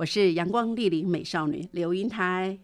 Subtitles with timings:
[0.00, 2.58] 我是阳光丽丽美少女刘英台。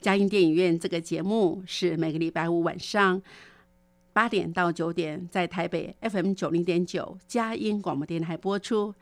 [0.00, 3.20] 佳音电影院这个节目是每个礼拜五晚上
[4.14, 8.94] 八点到九点在台北 FM 九零点九佳音广播电台播出，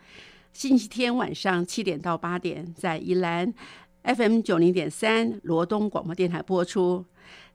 [0.52, 3.55] 星期天晚上七点到八点在宜兰
[4.02, 7.05] FM 九零点三罗东广播电台播出，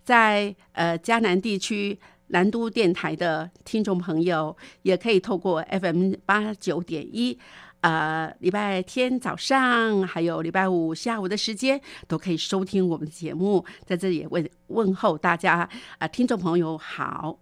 [0.06, 2.00] 在呃嘉南地区。
[2.28, 7.38] 南都电台的听众朋友也可以透过 FM 八九点一，
[7.84, 13.64] 呃，礼拜天早上还有礼拜五下午的时间都可以收听我们的节目。
[13.86, 17.38] 在这里也问问候大家啊，听众朋友好。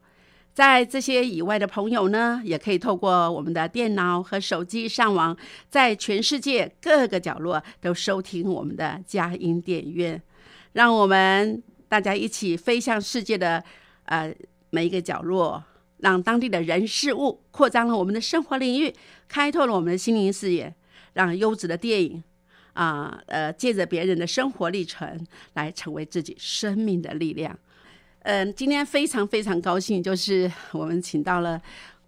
[0.52, 5.38] 在这些以外的朋友呢，也可以透过我们的电脑和手机上网，
[5.70, 10.22] 在全世界各个角落都收听我们的佳音电影院。
[10.74, 13.64] 让我们大家一起飞向世界的
[14.06, 14.34] 呃。
[14.74, 15.62] 每一个角落，
[15.98, 18.96] 让当地的人事物扩张了我们的生活领域，
[19.32, 20.76] 开拓了我们的心灵视野，
[21.14, 22.22] 让优质的电影
[22.74, 27.58] 啊，呃，借着别人的生活历程来成为自己生命的力量。
[28.24, 31.60] 嗯，今天非常非常高兴，就是我们请到了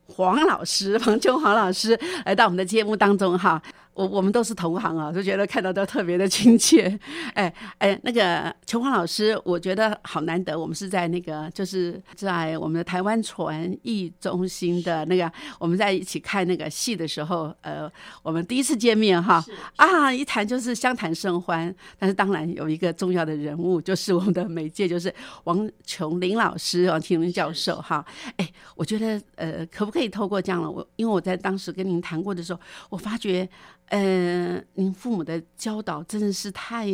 [0.07, 3.63] 黄老师，黄秋黄老师来到我们的节目当中哈。
[3.93, 6.99] 我我们都是同行啊，就觉得看到都特别的亲切。
[7.35, 17.89] 哎哎，那个琼华老师，我觉得好难得，我们是在那个就是在我们的台湾传艺中心的那个，我们在一起看那个戏的时候，呃，
[18.23, 19.43] 我们第一次见面哈
[19.75, 21.73] 啊，一谈就是相谈甚欢。
[21.99, 28.03] 但是当然有一个重要的人物，就是我们的媒介，就是王琼林老师，王琼林教授哈。
[28.37, 33.47] 哎，我觉得呃，可不可以透过这样了我，因为我在当时跟您谈过的时候，我发觉。
[33.95, 36.87] 嗯，您父母的教导真的是太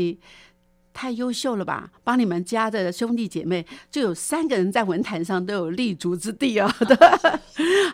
[0.92, 1.90] 太优秀了吧？
[2.04, 6.70] 帮你们家的兄弟姐妹就有三个人在文坛上都有立足之地 哦。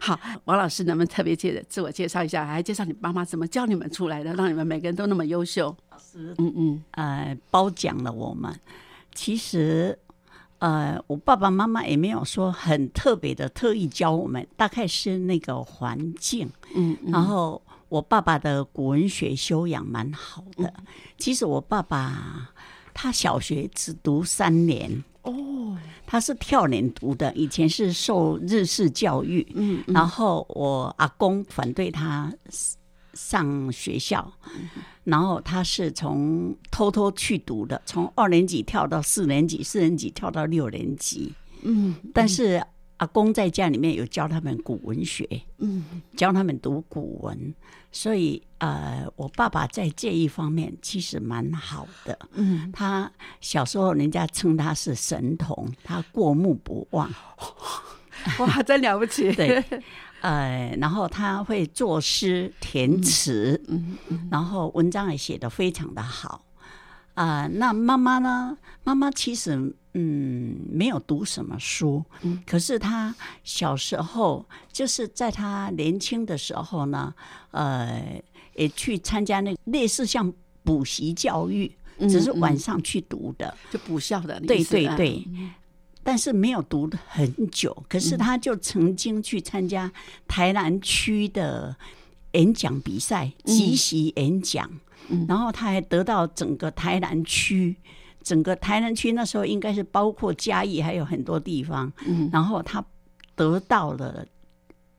[0.01, 5.75] 好，王老师能不能特别介自我介绍一下，还介绍你妈妈怎么教你们出来的，让你们每个人都那么优秀？
[5.91, 8.59] 老师，嗯嗯，呃，褒奖了我们。
[9.13, 9.99] 其实，
[10.57, 17.61] 呃，我爸爸妈妈也没有说很特别的特意教我们，大概是那个环境，嗯，然后。
[17.95, 20.73] 我爸爸的古文学修养蛮好的。
[21.17, 22.51] 其实我爸爸
[22.93, 25.01] 他小学只读三年。
[25.21, 27.33] 哦，他是跳年读的。
[27.35, 32.29] 以前是受日式教育，嗯，然后我阿公反对他
[33.13, 34.29] 上学校，
[35.05, 42.61] 然后他是从偷偷去读的，从二年级跳到四年级，四年级跳到六年级，嗯，但是。
[42.97, 45.27] 阿公在家里面有教他们古文学，
[45.57, 45.83] 嗯，
[46.15, 47.53] 教他们读古文，
[47.95, 57.09] 所以呃，我爸爸在这一方面其实蛮好的，嗯，他小时候人家称他是神童，他过目不忘，
[58.39, 59.63] 哇，真了不起， 对，
[60.19, 63.97] 呃，然后他会作诗填词，嗯，
[64.29, 66.43] 然后文章也写得非常的好，
[67.13, 68.57] 啊，那妈妈呢？
[68.83, 69.73] 妈妈其实。
[69.97, 72.03] 嗯，没有读什么书，
[72.45, 77.13] 可是他小时候就是在他年轻的时候呢，
[77.51, 78.21] 呃，
[78.55, 80.33] 也去参加那类似像
[80.63, 81.71] 补习教育，
[82.09, 84.37] 只是晚上去读的，就补校的。
[84.41, 85.25] 对对对，
[86.03, 87.73] 但是没有读很久。
[87.87, 89.89] 可是他就曾经去参加
[90.27, 91.73] 台南区的
[92.33, 94.69] 演讲比赛，即席演讲，
[95.25, 97.77] 然后他还得到整个台南区。
[98.25, 101.93] 整个台南区那时候应该是包括嘉义，还有很多地方。
[102.07, 102.83] 嗯，然后他
[103.35, 104.25] 得到了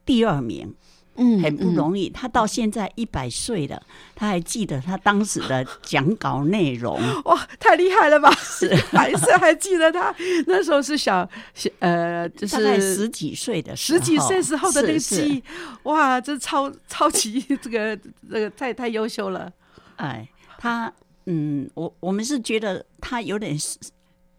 [0.05, 0.73] 第二名，
[1.17, 2.09] 嗯，很不容易。
[2.09, 3.83] 他到现在一百岁了，
[4.15, 7.01] 他还记得他当时的讲稿内容。
[7.27, 8.31] 哇，太厉害了吧！
[8.37, 10.15] 是，百岁还记得他
[10.47, 11.29] 那时候是小，
[11.81, 15.43] 呃，就是十几岁的十几岁时候的那个记忆。
[15.83, 17.97] 哇，这超超级这个
[18.31, 19.51] 这个太太优秀了。
[19.97, 20.29] 哎，
[20.59, 20.93] 他。
[21.27, 23.79] 嗯，我我们是觉得他有点是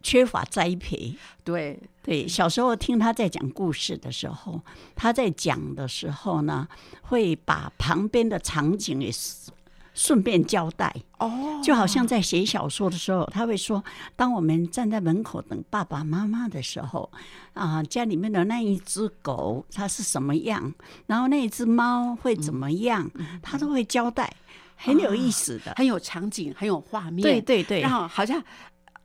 [0.02, 1.14] 缺乏栽培。
[1.44, 4.60] 对，对，小时候听他在讲故事的时候，
[4.94, 6.66] 他在讲的时候呢，
[7.02, 9.50] 会把旁边的场景也是
[9.92, 10.94] 顺便交代。
[11.18, 13.82] 哦，就好像在写小说的时候，他会说：
[14.14, 17.10] 当我们站在门口等爸爸妈妈的时候，
[17.54, 20.72] 啊，家里面的那一只狗它是什么样，
[21.06, 23.10] 然后那一只猫会怎么样，
[23.42, 24.32] 他都会交代，
[24.78, 25.74] 很有意思的。
[25.76, 27.22] 很有场景，很有画面。
[27.22, 28.42] 对对对然，后好像。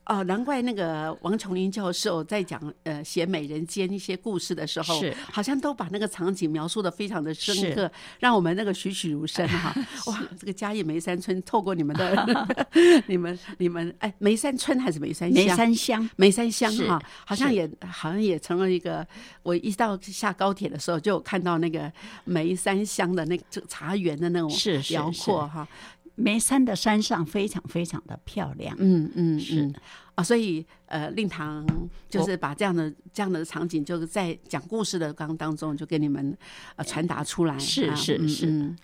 [0.06, 5.14] 哦，难怪那个王琼林教授在讲呃写《美人间》一些故事的时候，是。
[5.32, 7.90] 好像都把那个场景描述的非常的深刻，
[8.20, 9.74] 让我们那个栩栩如生哈。
[10.06, 12.54] 哇，这个嘉义梅山村透过你们的
[13.08, 15.48] 你们你们哎梅山村还是梅山梅？
[15.48, 16.10] 山乡。
[16.16, 19.06] 梅山乡是哈，好像也好像也成了一个，
[19.42, 21.90] 我一到下高铁的时候就有看到那个
[22.24, 25.66] 梅山乡的那个这茶园的那种是是辽阔哈，
[26.14, 28.76] 梅山的山上非常非常的漂亮。
[28.78, 29.74] 嗯嗯是嗯
[30.14, 31.66] 啊，所以呃，令堂
[32.08, 36.36] 就是把这样的这样的场景，就是在讲故事的刚当中，就给你们
[36.76, 37.58] 呃传达出来。
[37.58, 38.76] 是是是嗯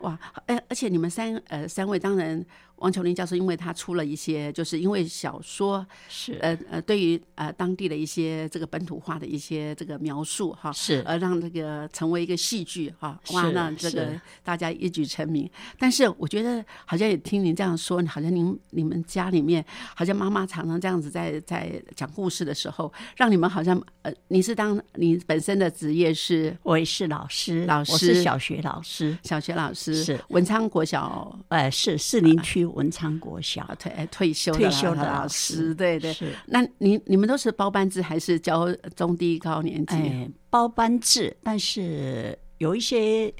[0.00, 2.44] 哇，哎，而且你们三呃三位，当然
[2.76, 15.50] 王琼林教授，因为他出了一些，就是因为小说是呃呃，对于呃当地的一些这个本土化的一些这个描述哈，是而让这个成为一个戏剧哈，哇，是让这个大家一举成名。
[15.78, 19.64] 但是我觉得好像也听您这样说，好像您你们家里面
[19.96, 36.12] 好像妈妈常常这样子在在讲故事的时候，让你们好像呃，你是当你本身的职业是我也是老师，老我师是小学老师，小学老师，是文昌国小呃，是士林区文昌国小啊退哎退休的退休的老老师，师，对对。
[36.12, 39.96] 是那你你们都是包班制还是教中低高年级？
[39.96, 43.32] 哎，包班制，但是有一些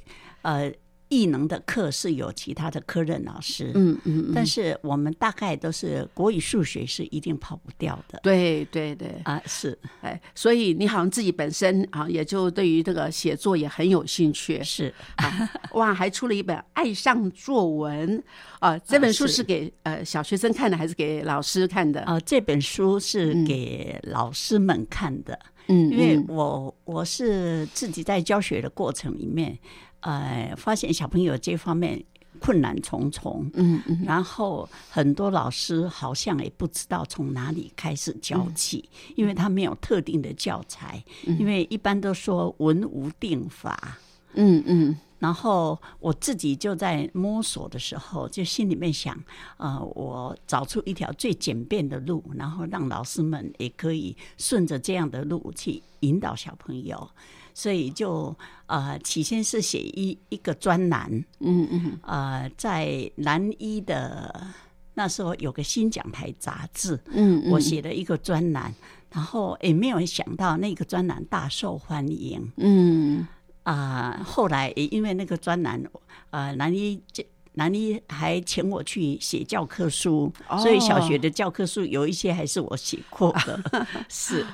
[0.43, 0.73] 呃
[1.09, 8.19] 艺能的课是有其他的科任老师，嗯嗯嗯，但是我们大概都是国语、数学是一定跑不掉的。
[8.23, 9.79] 对对对，啊，是。
[10.01, 14.63] 哎，所以你好像自己本身啊，也就对于这个写作也很有兴趣。
[14.65, 14.93] 是。
[15.17, 15.51] 啊。
[15.73, 18.19] 哇，还出了一本《爱上作文》
[18.59, 19.37] 啊，这本书是。
[19.37, 22.01] 是给呃小学生看的，还是给老师看的？
[22.03, 23.45] 啊，这本书是嗯。
[23.45, 25.39] 给老师们看的，
[25.69, 26.25] 嗯因为嗯。
[26.29, 29.59] 我我是自己在教学的过程里面，
[30.07, 32.01] 呃，发现小朋友这方面
[32.39, 34.05] 困难重重，嗯嗯。
[34.07, 43.99] 然后很多老师好像也不知道从哪里开始教起，因为他没有特定的教材，因为一般都说文无定法。
[44.35, 49.19] 嗯嗯然后我自己就在摸索的时候，就心里面想，
[49.57, 57.09] 呃，我找出一条最简便的路，然后让老师们也可以顺着这样的路去引导小朋友。
[57.55, 58.37] 所以就
[58.67, 61.11] 呃，起先是写一一个专栏，
[61.41, 64.47] 嗯嗯呃，在南一的
[64.93, 68.75] 那时候有个新讲台杂志，嗯，我写了一个专栏，
[69.11, 72.53] 然后也没有想到那个专栏大受欢迎。
[72.59, 73.27] 嗯
[73.73, 75.83] 啊、后来也因为那个专栏，
[76.31, 77.27] 呃，南一这。
[77.59, 84.47] 南一还请我去写教科书，哦所以小学的教科书有一些还是我写过的， 是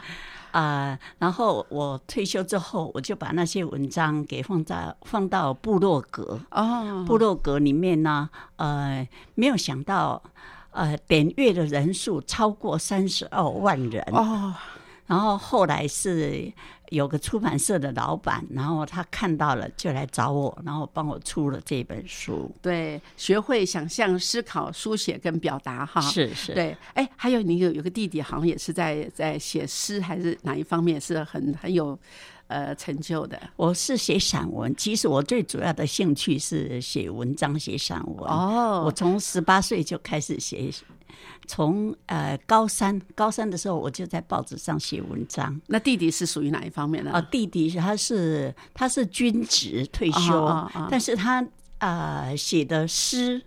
[0.52, 9.04] 啊、然后我退休之后，我就把那些文章给放在放到部落格，哦，部落格里面呢，呃，
[9.34, 10.22] 没有想到，
[10.70, 14.00] 呃，点阅的人数超过三十二万人。
[14.12, 14.54] 哦，
[15.12, 16.50] 然后后来是
[16.88, 22.50] 有个出版社的老板，然后他看到了就来找我，然后帮我出了这本书。
[22.62, 26.00] 对，学会想象、思考、书写跟表达哈。
[26.00, 31.98] 是是，对，哎，还有你有有个弟弟，好像也是在在写诗，还是哪一方面是很很有
[32.46, 38.30] 呃成就的我是写散文，其实我最主要的兴趣是写文章、写散文。
[38.30, 40.70] 哦我从十八岁就开始写，
[41.46, 45.60] 从呃高三高三的时候我就在报纸上写文章。
[45.66, 47.12] 那弟弟是属于哪一方面呢？
[47.12, 51.42] 啊，弟弟他是他是军职退休，但是他
[51.78, 53.42] 啊、呃写的诗。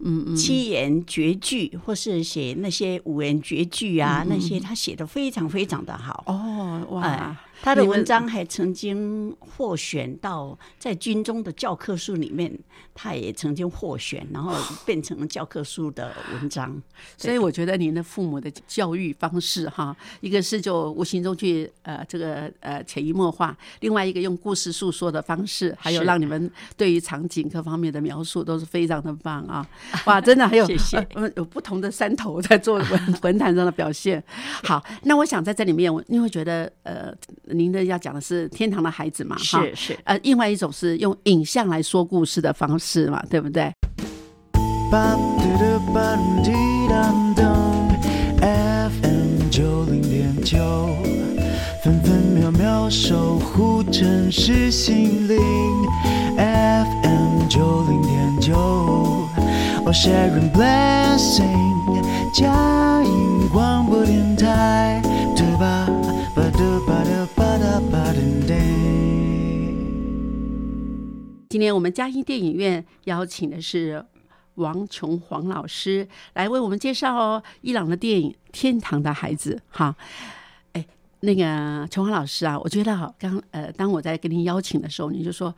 [0.00, 6.24] 嗯嗯，七言绝句，或是写那些五言绝句啊，嗯那些他写的非常非常的好。
[6.26, 12.52] 哦哇哎，他的文章还曾经获选到在军中的教科书里面，
[12.94, 14.54] 他也曾经获选，然后
[14.84, 16.80] 变成了教科书的文章。
[17.16, 29.66] 所以我觉得您的父母的教育方式哈，一个是就无形中去呃这个呃潜移默化，另外一个用故事诉说的方式，还有是让你们对于场景各方面的描述都是非常的棒啊！
[30.04, 34.22] 哇，真的还有 谢谢 呃有不同的山头在做文文坛上的表现。
[34.62, 37.14] 好，那我想在这里面，我你会觉得呃，
[37.54, 43.72] 您的要讲的是天堂的孩子嘛，哈，是是，呃，另外一种是用影像来说故事的方式嘛，对不对？
[51.82, 55.36] 分分秒秒守护城市心灵
[56.34, 65.02] ，FM 九零点九，哦 Sharon Blessing，嘉音广播电台，
[71.54, 74.04] 今天我们嘉音电影院邀请的是
[74.56, 79.94] 王琼黄老师来为我们介绍哦伊朗的电影《天堂的孩子》哈。
[80.72, 80.84] 哎，
[81.20, 85.54] 那个琼黄老师啊，我觉得哈，刚呃，当我在跟您邀请的时候，你就说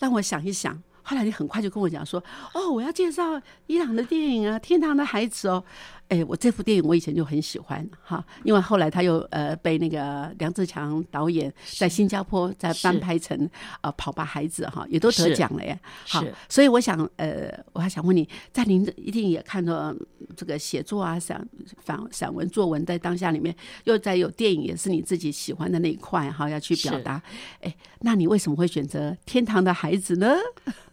[0.00, 0.76] 让我想一想。
[1.04, 2.20] 后来你很快就跟我讲说，
[2.52, 5.62] 哦，我要介绍伊朗的电影啊，《天堂的孩子》哦。
[6.08, 13.36] 哎，我这部电影我以前就很喜欢哈，因为后来他又呃被那个梁志强导演在新加坡再翻拍成
[13.80, 15.76] 呃《跑吧孩子》哈，也都得奖了耶。
[16.06, 19.92] 好是，所以我想呃，我还想问你，在您一定也看到
[20.36, 21.44] 这个写作啊、散
[21.84, 27.20] 散散文、作文在当下里面，又在有电影也是你自己喜欢的那一块哈，要去表是达。
[27.60, 30.36] 哎，那你为什么会选择《天堂的孩子》呢？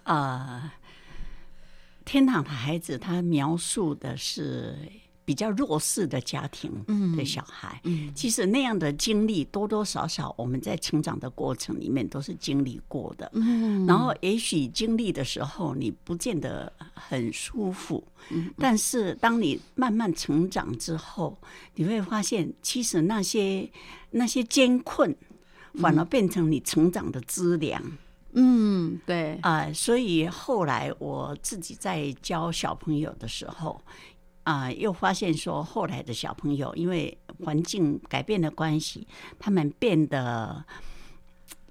[0.06, 0.74] 啊、
[2.04, 4.76] 天堂的孩子，他描述的是
[5.26, 6.72] 比较弱势的家庭
[7.16, 7.80] 的小孩。
[7.84, 13.30] 嗯其实那样的经历多多少少，我们在成长的过程里面都是经历过的。
[13.34, 18.04] 嗯然后也许经历的时候，你不见得很舒服，
[18.58, 21.38] 但是当你慢慢成长之后，
[21.76, 23.70] 你会发现，其实那些
[24.12, 25.16] 那些艰困，
[25.76, 27.82] 反而变成你成长的资粮。
[28.36, 33.80] 嗯，对，啊、所以后来我自己在教小朋友的时候，
[34.44, 39.08] 啊、又发现说，后来的小朋友因为环境改变的关系，
[39.40, 40.64] 他们变得，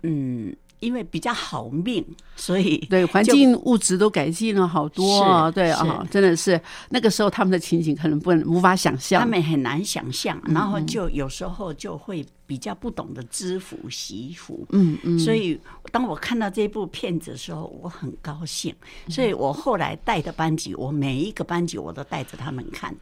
[0.03, 6.61] 嗯，因为比较好命，所以 对，环境物质都改进了好多啊，对啊，是真的是
[6.91, 9.21] 那个时候他们的情景可能不能无法想象。
[9.21, 14.67] 他们很难想象，然后就有时候就会比较不懂得知福惜福。
[14.71, 15.59] 嗯嗯，所以
[15.93, 18.75] 当我看到这部片子的时候，我很高兴。
[19.09, 22.93] 所以我后来带的班级，我每一个班级我都带着他们看。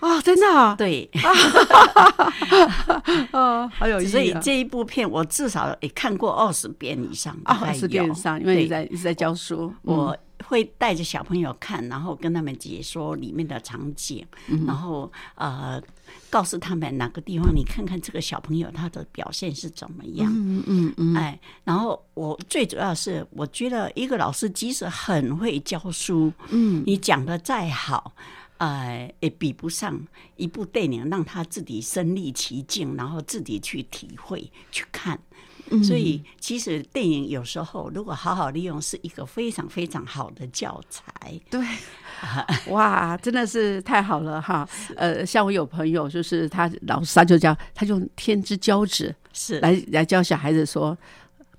[0.00, 1.08] 啊，真的啊，对，
[3.32, 4.10] 哦，好有意思啊。
[4.12, 14.24] 所以这一部片我至少也看过二十遍以上，大啊，概是电有视上，因为你在一直在教书，我会带着小朋友看，然后跟他们解说里面的场景，
[14.66, 15.82] 然后呃
[16.30, 20.30] 告诉他们哪个地方，你看看这个小朋友他的表现是怎么样。
[20.32, 28.12] 嗯嗯嗯，哎，然后我最主要是，我觉得一个老师即使很会教书，嗯，你讲的再好，
[28.58, 29.98] 呃，也比不上
[30.36, 35.18] 一部电影让他自己身临其境，然后自己去体会、去看。
[35.68, 41.04] 嗯所以，其实电影有时候如果好好利用，是一个非常非常好的教材。
[41.50, 41.60] 对，
[42.68, 44.68] 哇，真的是太好了哈。
[44.94, 50.96] 呃，像我有朋友，就是他老师他就教，他用天之骄子是来来教小孩子说，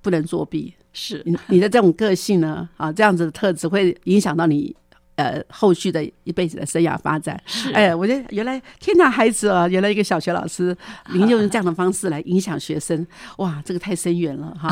[0.02, 0.74] 不能作弊。
[0.94, 4.74] 是你你的这种个性呢，啊，这样子的特质会影响到你
[5.18, 7.38] 呃后续的一辈子的生涯发展。
[7.46, 10.76] 是哎，我觉得原来天哪孩子啊，原来一个小学老师，
[11.14, 13.06] 您就用这样的方式来影响学生，
[13.38, 14.70] 哇，这个太深远了哈。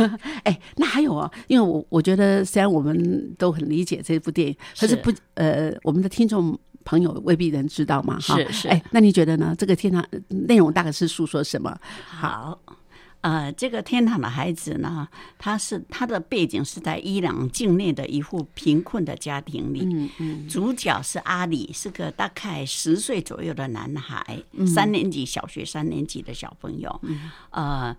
[0.44, 6.58] 哎，那还有啊，因为我我觉得虽然我们都很理解这部电影，可是是不呃，我们的听众。
[6.84, 9.54] 朋友未必能知道嘛，哈，是是哎，那你觉得呢？
[9.58, 11.78] 这个天堂内容大概是诉说什么？
[12.06, 12.58] 好。
[13.20, 15.08] 呃，这个天堂的孩子呢，
[15.38, 27.00] 他是他的背景是在伊朗境内的一户贫困的家庭里，嗯嗯主角是阿里，是个大概十岁左右的男孩，三年级小学三年级的小朋友。
[27.02, 27.96] 嗯呃，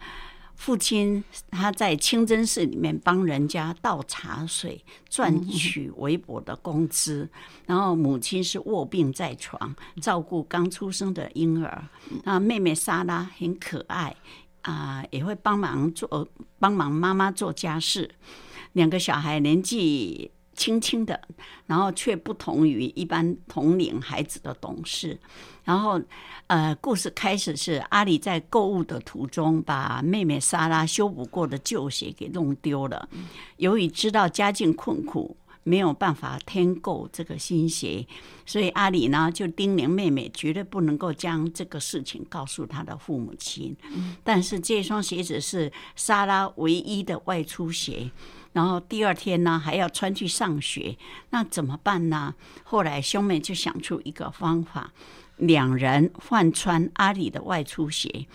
[0.56, 1.22] 父亲
[1.52, 7.30] 他在清真寺里面帮人家倒茶水，赚取微薄的工资。
[7.66, 11.84] 然后母亲是卧病在床，照顾刚出生的婴儿。
[12.24, 14.16] 那妹妹莎拉很可爱。
[14.70, 16.28] 啊、也会帮忙做
[16.60, 18.10] 帮忙妈妈做家事。
[18.74, 21.20] 两个小孩年纪轻轻的，
[21.66, 25.20] 然后却不同于一般同龄孩子的懂事。
[25.64, 26.00] 然后，
[26.48, 33.08] 呃，故事开始是阿里在购物的途中，把妹妹莎拉修补过的旧鞋给弄丢了。
[33.58, 38.06] 由于知道家境困苦，没有办法添购这个新鞋，
[38.46, 43.76] 所以阿里呢就叮咛妹妹绝对不能够将这个事情告诉她的父母亲。
[44.24, 48.10] 但是这双鞋子是莎拉唯一的外出鞋，
[48.54, 50.98] 然后第二天呢还要穿去上学，
[51.30, 52.34] 那怎么办呢？
[52.64, 54.92] 后来兄妹就想出一个方法，
[55.38, 58.26] 两人换穿阿里的外出鞋。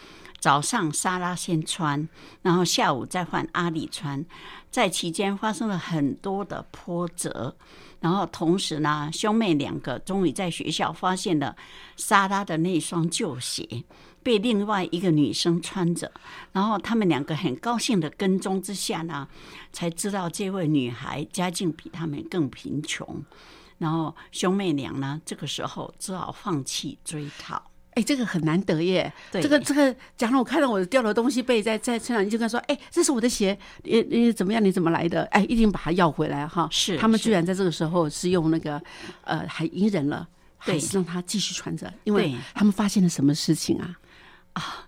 [0.44, 2.06] 早上莎拉先穿，
[2.42, 4.22] 然后下午再换阿里穿，
[4.70, 7.56] 在期间发生了很多的波折，
[8.00, 11.56] 然后同时呢，兄妹两个终于在学校发现了
[11.96, 13.84] 莎拉的那双旧鞋
[14.22, 16.12] 被另外一个女生穿着，
[16.52, 19.26] 然后他们两个很高兴的跟踪之下呢，
[19.72, 23.24] 才知道这位女孩家境比他们更贫穷，
[23.78, 27.70] 然后兄妹俩呢这个时候只好放弃追讨。
[27.94, 29.12] 哎，这个很难得耶！
[29.30, 34.64] 对这个这个，假如我看到我掉的东西被在在车上，你就跟他说：“哎，这是我的鞋，你你怎么样？
[34.64, 36.68] 你怎么来的？”哎，一定把它要回来哈。
[36.70, 38.80] 是他们居然在这个时候是用那个
[39.22, 40.26] 呃，还隐忍了，
[40.58, 43.96] 还对是让他继续穿着，因为他们发现了什么事情啊
[44.54, 44.86] 啊？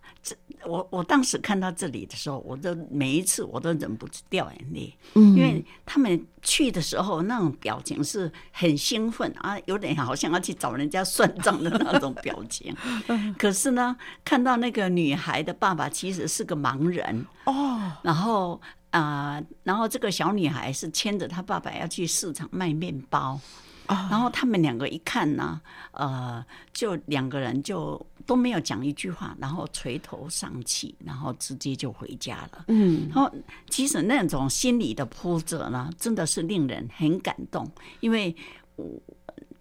[0.66, 12.74] 我我当时看到这里的时候，我都每一次我都忍不住掉眼泪，因为他们去的时候那种表情是很兴奋啊，有点好像要去找人家算账的那种表情。
[13.38, 23.40] 可是呢，看到那个女孩的爸爸其实是个盲人哦，然后啊、呃然后这个小女孩是牵着她爸爸要去市场卖面包。
[23.88, 25.60] 然后他们两个一看呢，
[25.92, 32.64] 呃，就两个人就都没有讲一句话，然后垂头丧气，然后直接就回家了。
[32.68, 33.30] 嗯，然后
[33.68, 38.34] 其实那种心理的波折呢，真的是令人很感动，因为
[38.76, 39.00] 我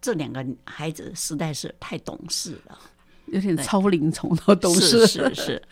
[0.02, 2.78] 这两个孩子实在是太懂事了。
[3.28, 5.64] 有点超龄虫都懂是事，是是。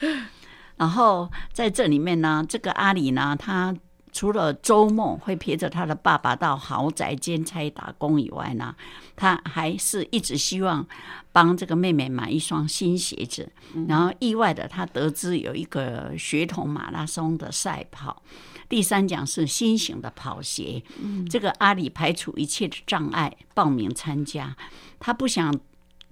[0.76, 3.76] 然后在这里面呢，这个阿里呢，他
[4.14, 8.74] 除了周末会陪着他的爸爸到豪宅兼差打工以外呢，
[9.16, 10.88] 他还是一直希望
[11.32, 13.52] 帮这个妹妹买一双新鞋子。
[13.88, 18.22] 然后意外的，他得知有一个学童马拉松的赛跑，
[18.70, 20.82] 第三奖是新型的跑鞋。
[21.30, 24.56] 这个阿里排除一切的障碍报名参加，
[25.00, 25.60] 他不想。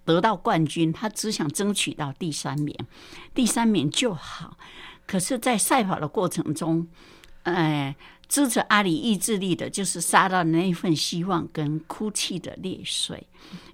[0.03, 2.75] 得到冠军，他只想争取到第三名，
[3.35, 4.57] 第三名就好。
[5.05, 6.87] 可是，在赛跑的过程中，
[7.43, 7.95] 哎，
[8.27, 13.27] 支持阿里意志力的就是杀到那一份希望跟哭泣的泪水。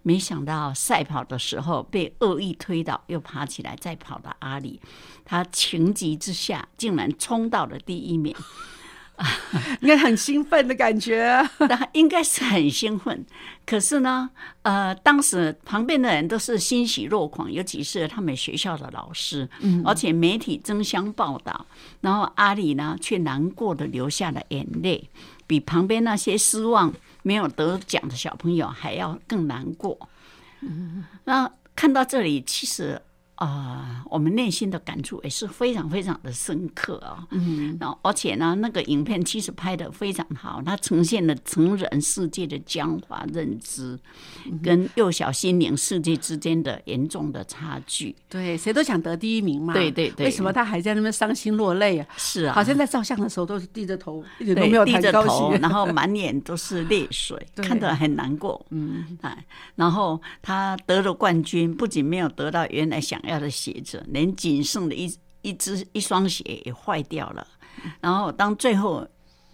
[0.03, 4.79] 没想到赛跑的时候被恶意推倒，又爬起来再跑到阿里，
[5.25, 8.33] 他情急之下竟然冲到了第一名。
[9.81, 11.43] 应该很兴奋的感觉。
[11.67, 13.25] 他应该是很兴奋，
[13.65, 14.29] 可是呢，
[14.61, 21.65] 呃，当时旁边的人都是欣喜若狂，尤其是他们学校的老师，嗯，而且媒体争相报道，
[22.01, 25.09] 然后阿里呢却难过的流下了眼泪，
[25.47, 29.97] 比旁边那些失望没有得奖的小朋友还要更难过。
[30.61, 33.01] 嗯，那看到这里，其实。
[33.37, 43.97] 啊、我们内心的感触也是非常非常的深刻啊、嗯，然后而且呢，那个影片其实拍的非常好，它呈现了成人世界的僵化认知，
[44.63, 48.15] 跟幼小心灵世界之间的严重的差距。
[48.27, 49.73] 对，谁都想得第一名嘛。
[49.73, 52.07] 对对对为什么他还在那边伤心落泪啊？
[52.17, 58.65] 是啊，好像在照相的时候都是低着头，一点都没有低着头， 然后满脸都是泪水，看得很难过。
[58.71, 59.45] 嗯，哎，
[59.75, 67.47] 然后他得了冠军，不仅没有得到原来想要的鞋子，连仅剩的一一只一双鞋也坏掉了。
[68.01, 69.07] 然后当最后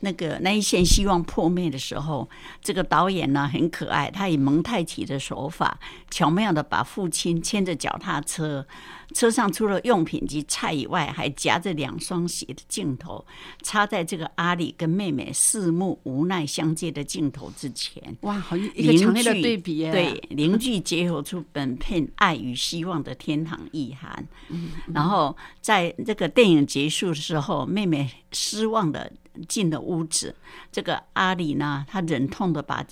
[0.03, 2.29] 那个那一线希望破灭的时候，
[2.61, 5.79] 这个导演呢很可爱，他以蒙太奇的手法，
[6.11, 8.67] 巧妙的把父亲牵着脚踏车，
[9.13, 13.25] 车上除了用品及菜以外，还夹着两双鞋的镜头，
[13.61, 18.03] 插在这个阿里跟妹妹四目无奈相接的镜头之前。
[18.21, 19.89] 哇，好一一个强烈的对比耶。
[19.89, 24.27] 对，邻居结合出本片爱与希望的天堂意涵。
[24.49, 29.09] 嗯然后在这个电影结束的时候，妹妹失望的
[29.47, 30.35] 进了屋子，
[30.71, 32.85] 这个阿里呢，他忍痛的把。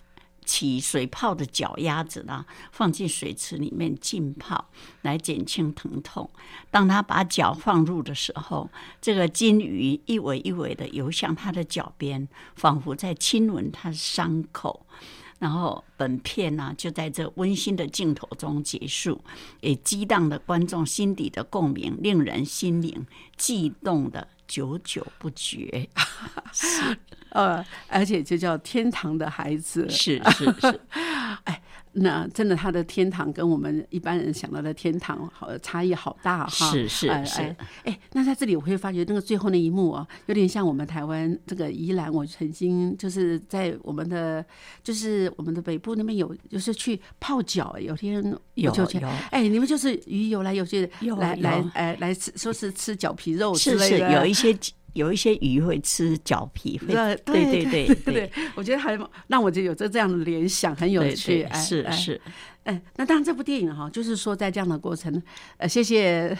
[0.43, 4.69] 起水泡的脚丫子呢，放进水池里面浸泡，
[5.03, 6.27] 来减轻疼痛。
[6.71, 8.67] 当他把脚放入的时候，
[8.99, 14.85] 这个金鱼一尾一尾的游向他的脚边，仿佛在亲吻他的伤口。
[15.37, 19.23] 然后本片呢、就在这温馨的镜头中结束，
[19.61, 23.05] 也激荡了观众心底的共鸣，令人心灵
[23.37, 25.87] 悸动的久久不绝。
[27.31, 29.89] 呃，而且就叫天堂的孩子。
[29.89, 30.79] 是是是，
[31.45, 31.61] 哎
[31.93, 36.71] 那真的，他的天堂跟我们一般人想到的天堂好差异好大哈。
[36.71, 44.45] 是是哎是哎哎，那在这里我会发觉那个最后那一幕啊，有点像我们台湾这个宜兰，我曾经就是在我们的
[44.81, 54.57] 就是我们的北部那边有，就是去泡脚，有天我有就去有哎，你们就是鱼游来游去，有来来有哎来吃，说是吃脚皮肉之是是类的，有一些
[54.93, 61.41] 有一些鱼会吃脚皮，会对对对对我觉得还让我就有这这样的联想，很有趣。
[61.41, 62.21] 对哎哎是是，
[62.63, 65.21] 哎，那当然，这部电影哈，就是说在这样的过程，
[65.57, 66.37] 呃，谢谢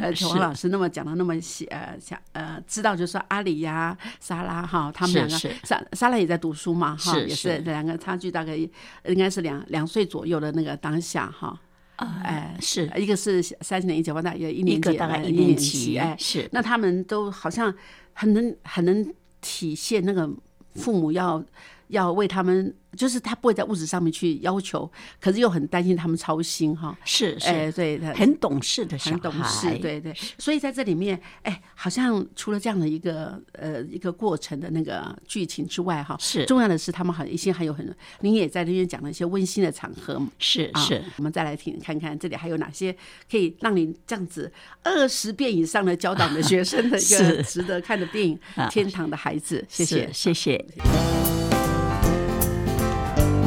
[0.00, 0.26] 呃是。
[0.26, 5.48] 王老师那么讲的那么细，呃，想呃知道就是说阿里呀、莎拉哈，他们两个是。
[5.48, 7.36] 是莎莎拉也在读书嘛哈，也是。
[7.36, 11.58] 是两个差距大概应该是两两岁左右的那个当下哈，
[11.96, 12.90] 哎，是。
[12.96, 16.48] 一个是三十年一九八大约一一年级，个大概一年级，哎，是。
[16.52, 17.74] 那他们都好像
[18.12, 20.28] 很能很能体现那个
[20.74, 21.42] 父母要
[21.88, 26.96] 要为他们，就是他不会在物质上面去要求，可是又很担心他们操心哈。
[27.04, 30.14] 是哎，是，对，他很懂事的小很懂事孩，，对对。
[30.38, 42.96] 所以在这里面，哎，好像除了这样的一个呃一个过程的那个剧情之外，哈，是重要的是他们好像一些还有很，您也在那边讲了一些温馨的场合是是，我们再来听看看这里还有哪些
[43.30, 44.50] 可以让你这样子
[44.82, 49.64] 二十遍以上的教导你的学生的一个 值得看的电影啊《天堂的孩子》。
[49.76, 51.75] 谢谢是，谢谢。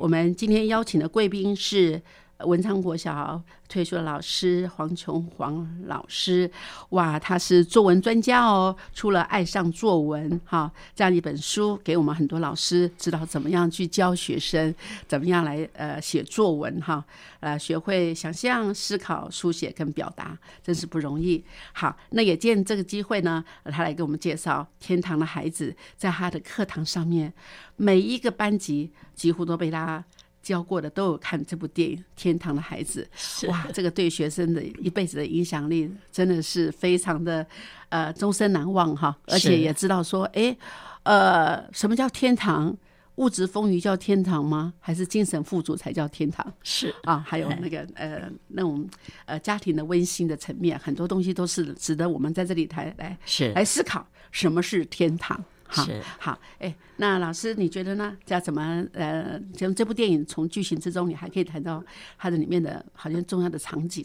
[0.00, 2.00] 我们今天邀请的贵宾是
[2.44, 6.50] 文昌国小退休的老师黄琼黄老师。
[6.90, 14.74] 哇，他是作文专家哦，出了《爱上作文》哈这样一本书，给我们很多老师知道怎么样去教学生，
[15.06, 17.04] 怎么样来呃写作文哈，
[17.40, 21.44] 呃学会想象、思考、书写跟表达，真是不容易。
[21.72, 27.32] 好，那也借这个机会呢，他来给我们介绍天堂的孩子在他的课堂上面。
[27.76, 30.04] 每一个班级几乎都被他
[30.42, 33.08] 教过的，都有看这部电影《天堂的孩子》。
[33.48, 37.46] 哇，这个对学生的一辈子的影响力真的是非常的
[37.88, 39.16] 呃终身难忘哈。
[39.26, 40.56] 而且也知道说，哎，
[41.02, 42.76] 呃，什么叫天堂？
[43.16, 44.72] 物质丰裕叫天堂吗？
[44.80, 46.54] 还是精神富足才叫天堂？
[46.62, 48.88] 是啊，还有那个呃那种
[49.26, 55.38] 呃家庭的温馨的层面，很多东西都是值得我们在这里台来是来思考什么是天堂。
[55.70, 58.16] 好是好，哎，那老师你觉得呢？
[58.26, 61.82] 叫怎么呃，从这部电影从剧情之中，你还可以谈到
[62.18, 64.04] 它的里面的好像重要的场景，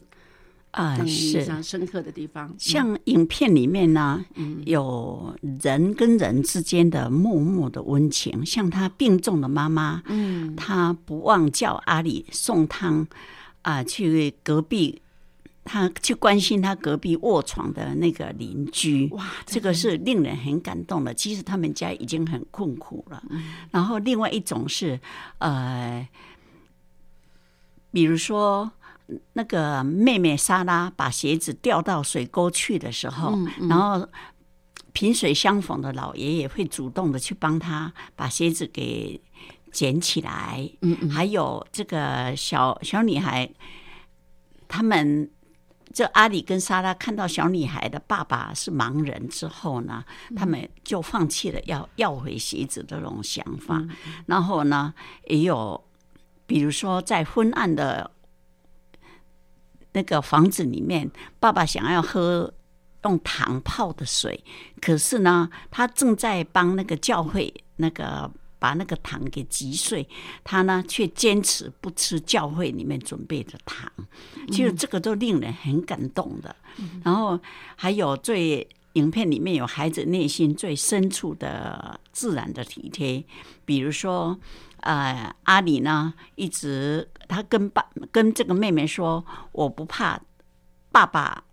[0.72, 1.44] 啊印是。
[1.44, 2.48] 象深刻的地方。
[2.50, 4.24] 嗯像影片里面呢，
[4.66, 13.08] 有人跟人之间的默默的温情，像他病重的妈妈，嗯，他不忘叫阿里送汤
[13.64, 15.02] 啊、去隔壁，
[15.66, 21.12] 他去关心他隔壁卧床的那个邻居，哇，这个是令人很感动的。
[21.12, 23.22] 其实他们家已经很困苦了。
[23.72, 25.00] 然后另外一种是，
[25.40, 26.08] 呃，
[27.92, 28.72] 比如说
[29.34, 33.36] 那个妹妹莎拉把鞋子掉到水沟去的时候，
[33.68, 34.08] 然后
[34.94, 39.20] 萍水相逢的老爷爷会主动的去帮她把鞋子给
[39.72, 40.70] 捡起来。
[40.82, 43.50] 嗯嗯，还有这个小小女孩，
[44.68, 45.30] 他们
[45.96, 50.04] 这阿里跟莎拉看到小女孩的爸爸是盲人之后呢，
[50.36, 53.82] 他们就放弃了要要回鞋子的这种想法。
[54.28, 54.94] 然后呢，
[55.28, 55.84] 也有
[56.46, 58.12] 比如说在昏暗的
[59.94, 62.54] 那个房子里面，爸爸想要喝。
[63.06, 64.44] 用糖泡的水，
[64.82, 70.08] 可是呢，他正在帮那个教会那个把那个糖给击碎，
[70.44, 73.92] 他呢却坚持不吃教会里面准备的糖，
[74.52, 76.56] 其实这个都令人很感动的。
[77.04, 77.40] 然后
[77.76, 83.24] 还有最影片里面有孩子内心最深处的自然的体贴，
[83.66, 84.40] 比如说，
[84.82, 90.22] 呃，阿里呢一直他跟爸跟这个妹妹说，我不怕
[90.92, 91.44] 爸爸。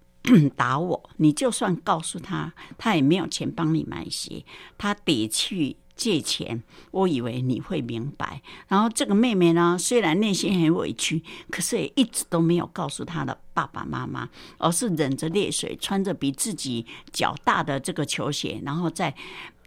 [0.54, 4.44] 打我，你就算告诉他，他也没有钱帮你买鞋，
[4.78, 6.62] 他得去借钱。
[6.90, 8.40] 我以为你会明白。
[8.68, 14.28] 然后这个妹妹呢，虽然内心很委屈，可是也一直都没有告诉她的爸爸妈妈，
[14.58, 19.14] 而是忍着泪水，穿着比自己脚大的这个球鞋，然后在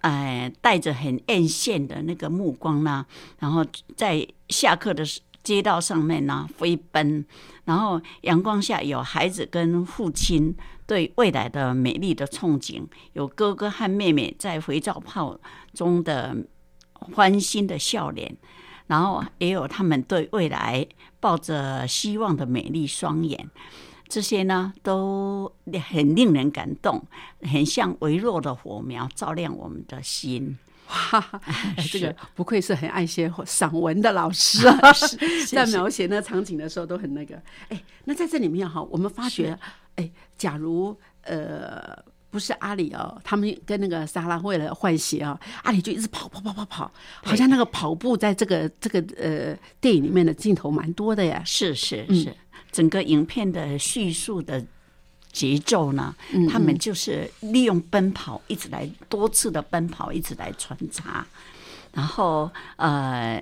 [0.02, 3.06] 呃带着很艳羡的那个目光呢，
[3.40, 5.04] 然后在下课的。
[5.46, 7.24] 街道上面呢飞奔，
[7.66, 10.52] 然后阳光下有孩子跟父亲
[10.88, 15.40] 对未来的美丽的憧憬，有哥哥和妹妹在肥皂泡
[15.74, 16.36] 中的
[16.94, 18.36] 欢欣的笑脸，
[18.88, 20.86] 然后也有他们对未来
[21.20, 23.50] 抱着希望的美丽双眼。
[24.08, 25.52] 这些呢都
[25.90, 27.04] 很令人感动，
[27.42, 30.58] 很像微弱的火苗，照亮我们的心。
[30.88, 34.78] 哇，哎， 这个不愧是很爱写散文的老师啊！
[35.50, 37.42] 在描写那场景的时候都很那个。
[37.70, 39.58] 哎，那在这里面哈，我们发觉，
[39.96, 42.04] 哎，假如呃。
[42.32, 46.92] 不是阿里哦，他们跟那个莎拉为了换鞋啊，阿里就一直跑跑跑跑跑，
[47.24, 51.42] 好像那个跑步在这个这个呃电影里面的镜头蛮多的呀。
[51.46, 52.36] 是是嗯是，
[52.74, 54.62] 整个影片的叙述的
[55.32, 61.26] 节奏呢，嗯他们就是利用奔跑一直来多次的奔跑，一直来穿插，
[61.94, 63.42] 然后呃。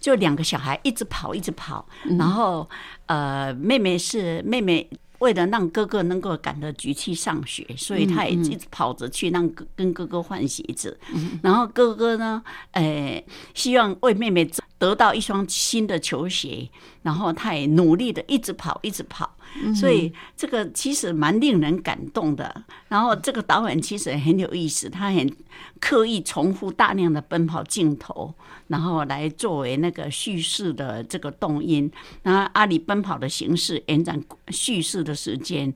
[0.00, 2.68] 就两个小孩一直跑，一直跑，嗯然后
[3.06, 4.86] 呃，妹妹是妹妹，
[5.22, 10.98] 为了让哥哥能够赶得及去上学，所以他也嗯一直跑着去让哥跟哥哥换鞋子。
[11.42, 16.68] 然后哥哥呢，呃，希望为妹妹得到一双新的球鞋，
[17.02, 19.36] 然后他也努力的一直跑，一直跑。
[19.78, 22.64] 所以这个其实蛮令人感动的。
[22.88, 25.30] 然后这个导演其实很有意思，他很
[25.78, 28.34] 刻意重复大量的奔跑镜头，
[28.72, 31.88] 然后来作为那个叙事的这个动因。
[32.22, 35.70] 然后阿里奔跑的形式延展叙事的时间，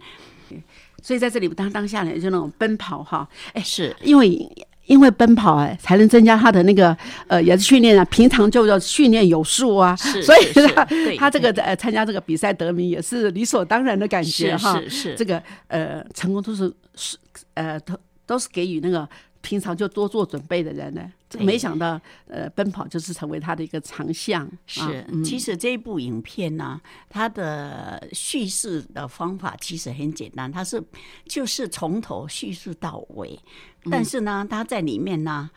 [1.02, 4.26] 所以在这里当当下呢，就那种奔跑哈，哎，是因为
[4.86, 10.86] 因为奔跑哎，才能增加他的那个呃也是训练啊，平常就要训练有素啊，是所以他
[11.18, 14.80] 他这个呃参加这个比赛得名也是理所当然的感觉是哈。
[14.80, 17.18] 是是这个呃成功都是是
[17.54, 19.08] 呃都都是给予那个
[19.46, 21.12] 平常就多做准备的人呢。
[21.38, 24.48] 没想到呃奔跑就是成为他的一个长项。
[24.66, 30.82] 是啊，嗯其实这一部影片呢，它的叙事的方法其实很简单，它是
[31.26, 33.38] 就是从头叙述到尾，
[33.84, 35.48] 嗯但是呢，它在里面呢。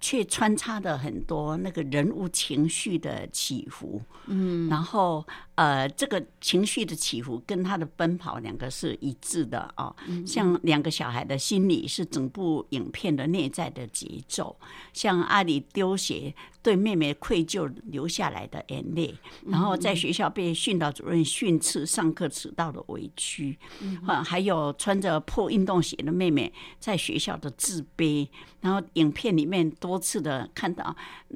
[0.00, 9.94] 却穿插的很多那个人物情绪的起伏，嗯，然后呃，这个情绪的起伏跟他的奔跑两个是一致的哦。
[10.24, 14.56] 像两个小孩的心理是整部影片的内在的节奏，
[14.92, 16.32] 像阿里丢鞋
[16.62, 19.12] 对妹妹愧疚流下来的眼泪，
[19.46, 23.58] 然后在学校被训导主任训斥上课迟到的委屈，
[24.06, 28.28] 啊，还有穿着破运动鞋的妹妹在学校的自卑，
[28.60, 30.94] 然后影片里面多次的看到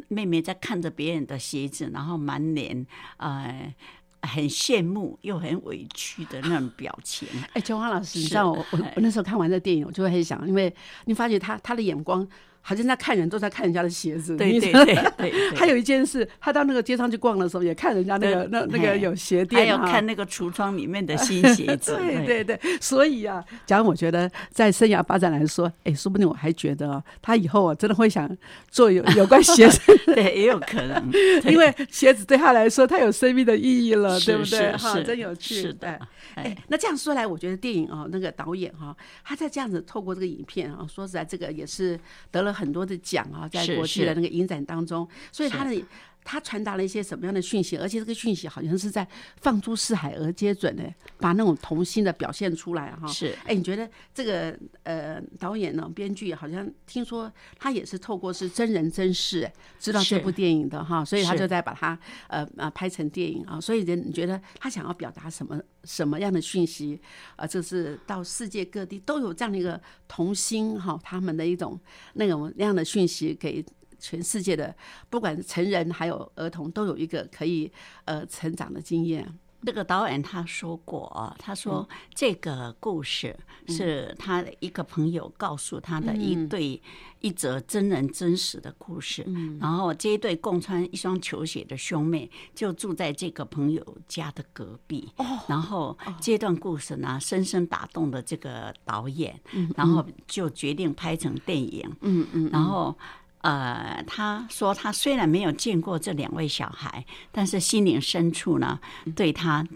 [0.08, 2.86] 妹妹在看着别人的鞋子，然后满脸
[3.16, 3.74] 呃
[4.20, 7.26] 很羡慕又很委屈的那种表情。
[7.54, 10.72] 哎，秋花老师，你知道我我那时候看完这电影，我就会很想，因为
[11.06, 12.28] 你发觉他他的眼光
[12.62, 14.36] 好像在看人，都在看人家的鞋子。
[14.36, 28.30] 对对对还有一件事，他到那个街上去逛的时候，也看人家那个那那个有鞋还店还有看那个橱窗里面的新鞋子， 对对对，所以啊，假如我觉得在生涯发展来说，哎，说不定我还觉得哦他以后啊，真的会想
[28.70, 31.10] 做有 有关鞋子，对，也有可能，
[31.44, 34.72] 因为鞋子对他来说，他有生命的意义了，对不对？
[34.76, 35.98] 哈，真有趣，是的
[36.34, 41.98] 哎，那这样说来，我觉得电影啊、那个导演哈、他在这样子透过这个影片啊、说实在，这个也是
[42.30, 45.84] 得了很多的奖啊，在是国际的那个影展当中，所以他的
[46.24, 49.06] 他传达了一些什么样的讯息，而且这个讯息好像是在
[49.40, 50.84] 放诸四海而皆准的，
[51.18, 63.60] 把那种童心的表现出来哈、是哎，你觉得这个呃导演呢，编剧好像听说他也是透过是真人真事哎知道这部电影的哈，所以他就在把它呃啊拍成电影啊。
[63.60, 67.00] 所以人你觉得他想要表达什么什么样的讯息？
[67.36, 71.78] 啊，就是到世界各地都有这样的一个童心哈，他们的一种
[72.14, 73.64] 那种那样的讯息给。
[74.02, 74.74] 全世界的，
[75.08, 77.70] 不管成人还有儿童，都有一个可以
[78.04, 79.38] 呃成长的经验。
[79.64, 83.38] 那个导演他说过啊，他说这个故事
[83.68, 86.82] 是他的一个朋友告诉他的一对
[87.20, 89.24] 一则真人真实的故事。
[89.60, 95.08] 然后这一对共穿一双球鞋的兄妹就住在这个朋友家的隔壁。
[95.46, 99.40] 然后这段故事呢，深深打动了这个导演，
[99.76, 101.88] 然后就决定拍成电影。
[102.00, 102.98] 嗯嗯，然后。
[103.42, 108.80] 呃，他说他虽然没有见过这两位小孩，但是心灵深处呢，
[109.14, 109.66] 对他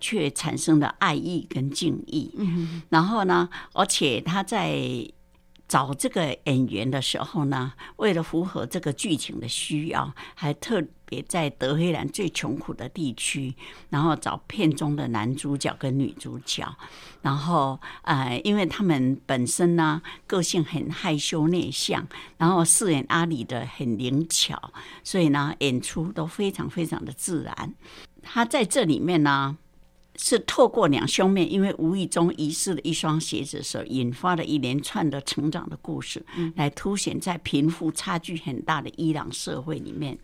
[0.00, 2.34] 却产生了爱意跟敬意。
[2.36, 4.76] 嗯，然后呢，而且他在
[5.72, 13.54] 找这个演员的时候呢，为了符合这个剧情的需要，还特别在德黑兰最穷苦的地区，
[13.88, 16.62] 然后找片中的男主角跟女主角。
[17.22, 22.06] 然后呃，因为他们本身呢个性很害羞内向，
[22.36, 27.74] 然后饰演阿里的很灵巧，所以呢演出都非常非常的自然。
[28.22, 29.56] 他在这里面呢。
[30.16, 40.18] 是透过两兄妹因为无意中遗失了一双鞋子时候，引发了一连串的成长的故事，来凸显在贫富差距很大的伊朗社会里面，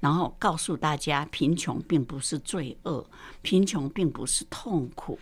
[0.00, 3.06] 然后告诉大家，贫穷并不是罪恶，
[3.44, 5.16] 贫穷并不是痛苦，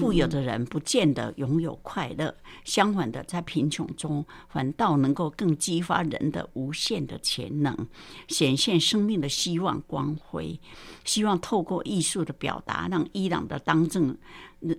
[0.00, 7.86] 富有的人不见得拥有快乐，相反的，在贫穷中反倒能够更激发人的无限的潜能，
[8.26, 10.58] 显现生命的希望光辉。
[11.04, 14.16] 希望透过艺术的表达，让伊朗的当政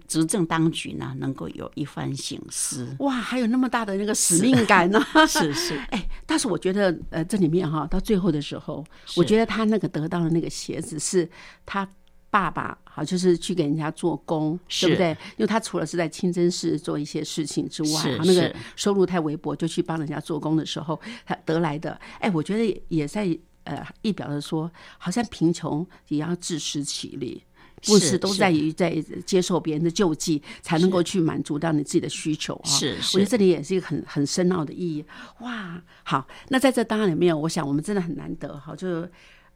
[0.08, 2.96] 执政当局呢，能够有一番醒思。
[3.00, 5.00] 哇，还有那么大的那个使命感呢！
[5.28, 8.84] 是是， 哎，但是我觉得，呃，这里面哈，到最后的时候，
[9.16, 11.30] 我觉得他那个得到的那个鞋子是
[11.66, 11.88] 他
[12.30, 15.10] 爸爸，好，就是去给人家做工，对不对？
[15.38, 22.00] 因为他除了是在清真寺做一些事情之外，那个收入太微薄，就去帮人家做工的时候，他得来的。
[22.20, 23.38] 哎，我觉得也在。
[23.66, 27.44] 呃，一表的说，好像贫穷也要自食其力，
[27.84, 28.96] 不是都在于在
[29.28, 32.66] 接受别人的救济，才能够去满足到你自己的需求啊。
[32.68, 35.06] 是，我觉得这里也是一个很很深奥的意义。
[35.42, 39.08] 哇，好，那在这当然里面，我想我们真的很难得哈，就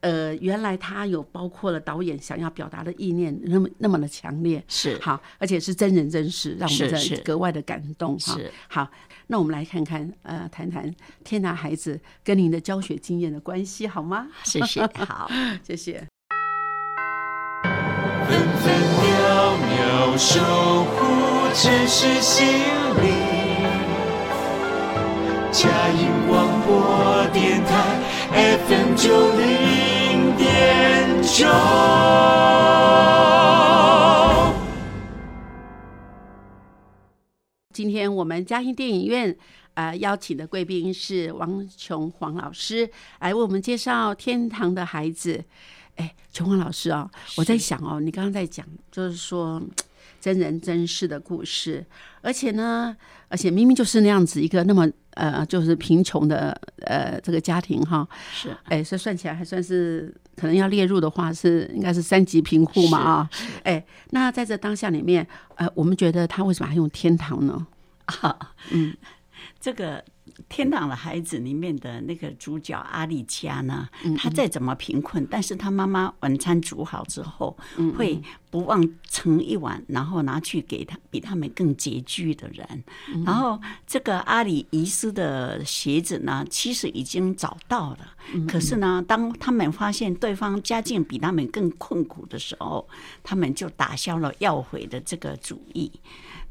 [0.03, 8.37] 呃，原来他有包括了导演想要表达的意念，那么那么的强烈，是好，而且是真人真事，让我们在格外的感动哈。
[8.67, 8.87] 好。
[9.27, 14.27] 那我们来看看，呃，谈谈天南孩子跟您的教学经验的关系，好吗？
[14.43, 15.31] 谢谢，好，
[15.65, 16.05] 谢谢。
[18.27, 22.45] 分分秒秒守护城市心
[23.01, 23.13] 灵，
[25.53, 27.73] 嘉音广播电台
[28.67, 29.92] FM 九零
[37.71, 39.35] 今天我们嘉兴电影院
[39.73, 45.37] 呃邀请的贵宾是王琼黄老师，来为我们介绍《天堂的孩子》。
[45.95, 49.61] 哎，琼黄老师哦，我在想哦，你刚刚在讲就是说
[50.19, 51.85] 真人真事的故事，
[52.21, 52.95] 而且呢，
[53.27, 58.55] 而且明明就是那样子一个那么呃就是贫穷的呃这个家庭哈，是。
[58.65, 63.29] 哎，这算起来还算是可能要列入的话是应该是三级贫户嘛啊，
[63.63, 67.67] 哎，那在这当下里面呃，我们觉得他为什么还用天堂呢？
[68.05, 68.37] 啊，
[68.71, 68.95] 嗯，
[69.59, 70.03] 这个
[70.49, 77.55] 天堂的孩子里面的那个主角阿丽加呢，他再怎么贫困，但是他妈妈晚餐煮好之后，
[77.97, 82.83] 会不忘盛一碗，然后拿去给他比他们更拮据的人。
[83.25, 87.99] 然后这个阿里遗失的鞋子呢，其实已经找到了，
[88.47, 92.87] 可是呢，当他们发现对方家境比他们更困苦的时候，
[93.21, 95.91] 他们就打消了要回的这个主意。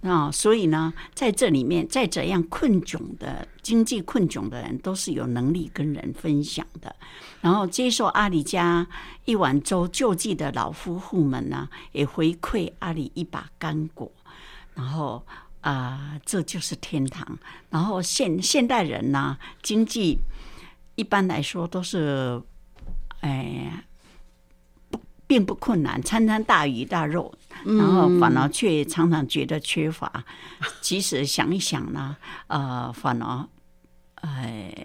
[0.02, 6.94] 啊，所以呢，在这里面，在怎样困窘的经济困窘的人，都是有能力跟人分享的。
[7.40, 8.84] 然后接受阿里家
[9.24, 14.10] 一碗粥救济的老夫妇们呢，也回馈阿里一把干果。
[14.74, 15.24] 然后
[15.60, 17.38] 啊，这就是天堂。
[17.70, 20.18] 然后现现代人呢，经济
[20.96, 22.42] 一般来说都是，
[23.20, 23.84] 哎。
[25.32, 27.32] 并不困难，餐餐大鱼大肉，
[27.64, 30.22] 然后反而却常常觉得缺乏。
[30.82, 32.14] 即使想一想呢，
[32.48, 33.48] 呃，反而，
[34.16, 34.81] 哎。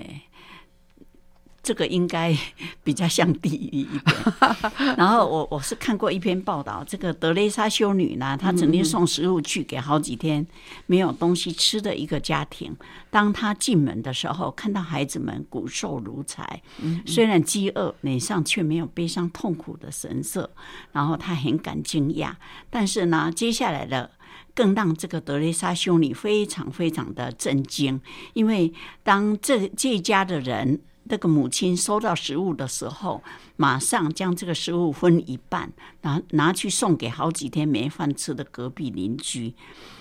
[1.68, 2.34] 这个应该
[2.82, 4.96] 比较像地狱一点。
[4.96, 10.48] 然后我我是看过一篇报道，这个德蕾莎修女呢，她曾经送食物去给好几天
[10.86, 12.74] 没有东西吃的一个家庭。
[13.10, 16.62] 当她进门的时候，看到孩子们骨瘦如柴，
[17.06, 20.50] 虽然饥饿，脸上却没有悲伤痛苦的神色。
[20.94, 22.32] 然后她很感惊讶，
[22.70, 24.10] 但是呢，接下来的
[24.56, 28.00] 更让这个德蕾莎修女非常非常的震惊，
[28.32, 28.72] 因为
[29.04, 30.80] 当这这家的人。
[31.08, 33.24] 这个母亲收到食物的时候，
[33.56, 39.54] 马上将这个食物分一半，拿拿去送给好几天没饭吃的隔壁邻居。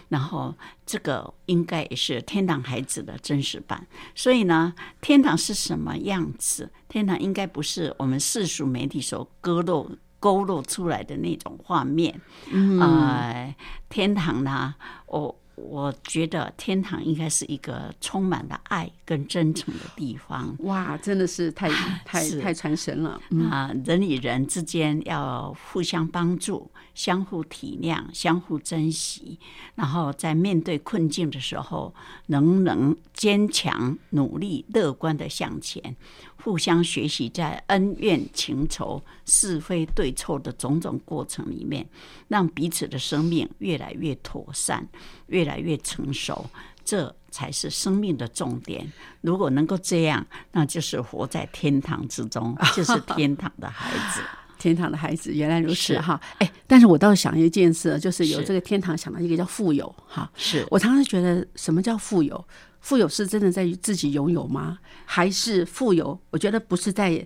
[0.09, 3.87] 然后，这个应该也是天堂孩子的真实版。
[4.15, 6.71] 所以呢，天堂是什么样子？
[6.89, 9.91] 天堂应该不是我们世俗媒体所勾勒
[10.21, 12.21] 勾勒出来的那种画面。
[12.51, 13.55] 嗯，
[13.89, 14.75] 天堂呢，
[15.07, 15.39] 我。
[15.57, 20.55] 我觉得天堂应该是一个充满了爱跟真诚的地方。
[20.61, 21.69] 哇，真的是太
[22.05, 23.73] 太太传神了啊！
[23.85, 29.39] 人与人之间要互相帮助、相互体谅、相互珍惜，
[29.75, 31.95] 然后在面对困境的时候，
[32.27, 35.95] 能能坚强、努力、乐观的向前。
[36.43, 41.87] 互相学习，在恩怨情仇、是非对错的种种过程里面，
[42.29, 44.89] 让彼此的生命越来越妥善，
[45.27, 46.49] 越来越成熟，
[46.85, 48.91] 这才是生命的重点。
[49.21, 54.23] 如果能够这样，那就是活在天堂之中， 就是天堂的孩子。
[54.67, 56.21] 天堂的孩子，原来如此哈。
[56.39, 60.29] 哎，但是我倒是想一件事，就是有这个天堂，想到一个叫富有哈。
[60.37, 62.45] 是我常常觉得，什么叫富有？
[62.81, 64.79] 富有是真的在于自己拥有吗？
[65.05, 66.19] 还是富有？
[66.31, 67.25] 我觉得不是在，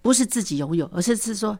[0.00, 1.56] 不是自己拥有，而是是说，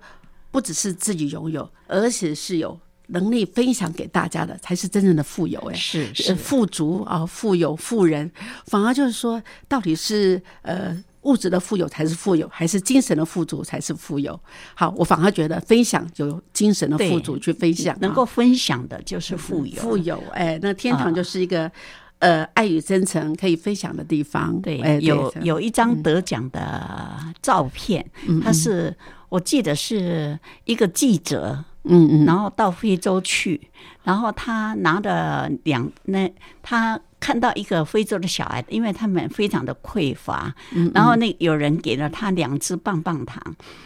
[0.51, 2.77] 不只是自己拥有，而且是有
[3.09, 5.61] 能力分享给大家的，才是真正的富有。
[5.61, 8.29] 哎，呃是是富足啊，富有富人，
[8.67, 14.39] 反而就是说，到底是呃物质的富有才是富有，还是精神的富足才是富有？
[14.75, 21.71] 好，我反而觉得分享有精神的富足去分享啊，能够分享的就是富有，富有，哎，那天堂就是一个、
[22.19, 24.61] 呃爱与真诚可以分享的地方。
[24.61, 28.97] 对，哎，有对有一张得奖的照片，嗯他是
[29.29, 33.61] 我记得是一个记者，嗯嗯，然后到非洲去，
[34.03, 37.01] 然后他拿着两那他。
[37.23, 43.41] 看到一个非洲的小孩，因为他们非常的匮乏，嗯然后那有人给了他两支棒棒糖，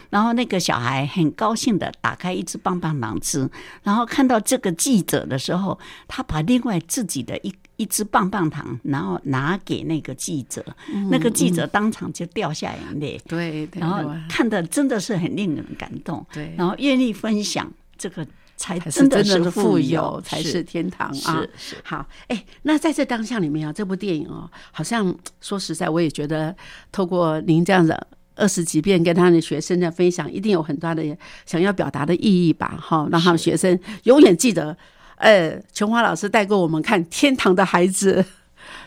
[0.09, 3.47] 然后那个小孩很高兴的打开一支棒棒糖吃，
[3.83, 5.77] 然后看到这个记者的时候，
[6.07, 18.25] 他把另外自己的一一支棒棒糖，然后拿给那个记者，嗯那个记者当场就掉下眼泪，对对，然后看的真的是很令人感动，对，然后愿意分享这个
[18.57, 21.41] 才真的真的富富有，才是天堂啊！
[21.55, 26.53] 是是好，哎，那在这当下里面啊，这部电影哦，好像说实在，我也觉得
[26.91, 31.03] 透过您这样的二十几遍跟他的学生的分享，一定有很大的
[31.45, 32.77] 想要表达的意义吧？
[32.81, 34.75] 哈，让他们学生永远记得，
[35.17, 38.21] 呃，琼华老师带过我们看《天堂的孩子》，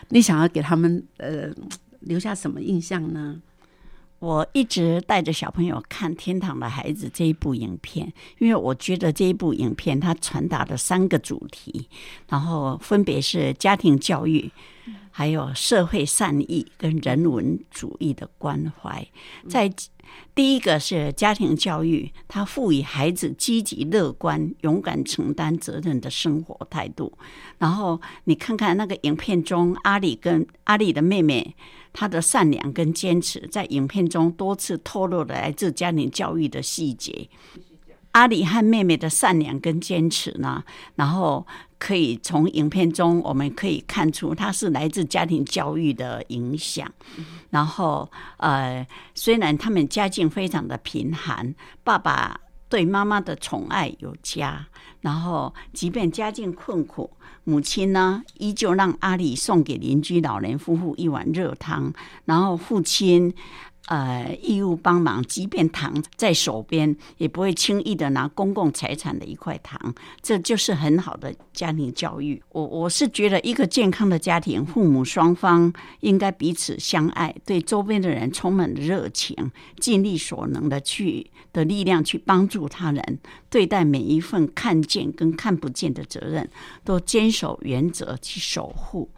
[0.09, 1.49] 你想要给他们呃
[2.01, 3.37] 留下什么印象呢？
[4.21, 11.87] 我一直带着小朋友看《天堂的孩子》这一部影片，因为我觉得这一部影片它传达的三个主题，
[12.29, 14.51] 然后分别是家庭教育，
[15.09, 19.03] 还有社会善意跟人文主义的关怀。
[19.49, 19.67] 在
[20.33, 27.11] 第一个是家庭教育，它赋予孩子积极乐观、勇敢承担责任的生活态度。
[27.57, 31.55] 然后你看看那个影片中，阿里跟阿里的妹妹。
[31.93, 37.27] 她的善良跟坚持，在影片中多次透露了来自家庭教育的细节。
[38.11, 40.63] 阿里和妹妹的善良跟坚持呢，
[40.95, 41.45] 然后
[41.79, 46.91] 可以从影片中我们可以看出，它是来自家庭教育的影响。
[47.49, 48.85] 然后，呃，
[49.15, 51.53] 虽然他们家境非常的贫寒，
[51.83, 52.39] 爸爸
[52.69, 54.67] 对妈妈的宠爱有加，
[55.01, 57.09] 然后即便家境困苦。
[57.43, 61.91] 母亲呢，依旧让阿里送给邻居老人夫妇一碗热汤，
[62.25, 63.33] 然后父亲
[63.87, 72.41] 呃义务帮忙，即便糖在手边，也不会轻易的拿公共财产的一块糖，这就是很好的家庭教育。
[72.49, 83.19] 我我是觉得，一个健康的家庭，父母双方应该彼此相爱，对周边的人充满热情，尽力所能的去的力量去帮助他人，
[83.49, 86.49] 对待每一份看见跟看不见的责任，
[86.85, 89.09] 都坚守原则去守护。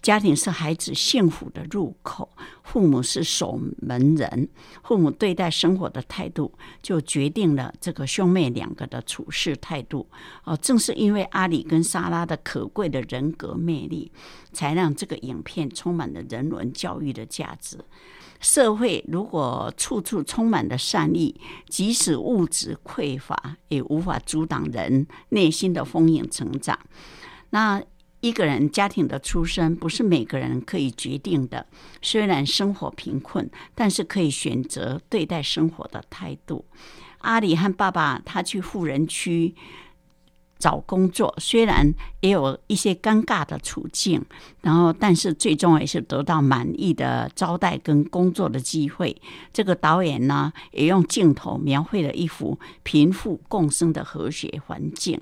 [0.00, 2.28] 家庭是孩子幸福的入口，
[2.62, 4.48] 父母是守门人，
[4.82, 10.08] 父母对待生活的态度，就决定了这个兄妹两个的处事态度。
[10.44, 14.10] 哦，正是因为阿里跟莎拉的可贵的人格魅力，
[14.52, 17.78] 才让这个影片充满了人文教育的价值。
[18.40, 21.38] 社会如果处处充满了善意，
[21.68, 26.78] 即使物质匮乏，也无法阻挡人内心的丰盈成长。
[27.50, 27.82] 那
[28.20, 31.66] 一个人家庭的出身不是每个人可以决定的，
[32.02, 36.64] 虽然生活贫困，但是可以选择对待生活的态度。
[37.18, 39.54] 阿里和爸爸他去富人区
[40.58, 44.22] 找工作，虽然也有一些尴尬的处境，
[44.60, 49.16] 然后但是最终也是得到满意的招待跟工作的机会。
[49.52, 55.18] 这个导演呢，也用镜头描绘了一幅贫富共生的和谐环境。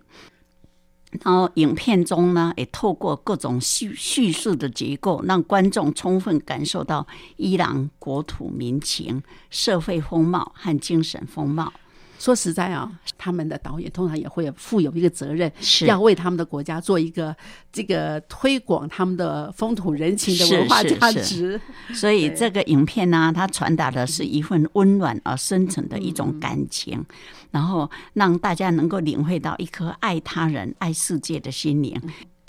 [1.23, 7.07] 然后影片中呢，也透过各种叙叙述的结构，让观众充分感受到
[7.37, 11.73] 伊朗国土民情、社会风貌和精神风貌。
[12.19, 17.35] 说实在啊，他们的导演通常也会负有一个责任，是要为他们的国家做一个
[17.73, 21.61] 这个推广他们的风土人情的文化价值。
[21.95, 27.05] 所以这个影片呢，它传达的是一份温暖而深沉的一种感情，
[27.53, 32.01] 然后让大家能够领会到一颗爱他人、爱世界的心灵，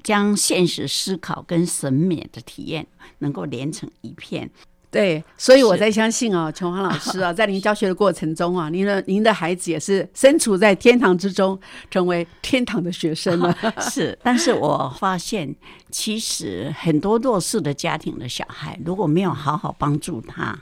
[0.01, 2.87] 将现实思考跟审美的体验
[3.19, 4.49] 能够连成一片。
[4.91, 11.59] 对，所以我是在相信哦， 琼华老师啊，在您教学的过程中啊，您的您的孩子也是身处在天堂之中，
[11.91, 13.55] 成为天堂的学生了。
[13.79, 15.55] 是，但是我发现，
[15.91, 20.57] 其实很多弱势的家庭的小孩，如果没有好好帮助他，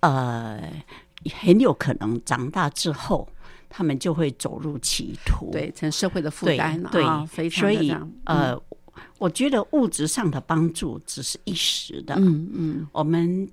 [0.00, 0.62] 呃，
[1.40, 3.26] 很有可能长大之后，
[3.70, 5.50] 他们就会走入歧途。
[5.50, 7.94] 对，成社会的负对担了啊，非常所以
[8.24, 8.54] 呃，
[9.18, 12.14] 我觉得物质上的帮助只是一时的。
[12.16, 13.48] 嗯嗯，我们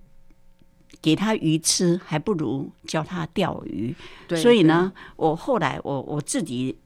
[1.01, 3.95] 给他鱼吃，还不如教他钓鱼。
[4.27, 6.77] 对，所以呢，我后来我我自己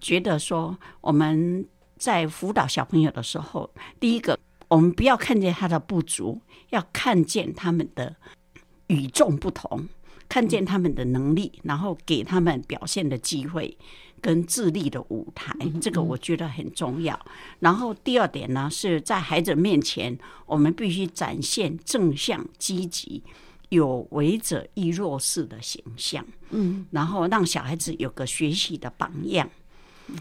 [0.00, 1.66] 觉得说，我们
[1.96, 3.70] 在辅导小朋友的时候，
[4.00, 4.38] 第一个，
[4.68, 6.40] 我们不要看见他的不足，
[6.70, 8.16] 要看见他们的
[8.88, 9.88] 与众不同，
[10.28, 13.78] 看见他们的能力，然后给他们表现的机会。
[14.24, 17.18] 跟智力的舞台，这个我觉得很重要。
[17.60, 23.22] 然后第二点呢，是在孩子面前，我们必须展现正向、积极、
[23.68, 26.24] 有为者亦弱势的形象。
[26.48, 29.46] 嗯，然后让小孩子有个学习的榜样。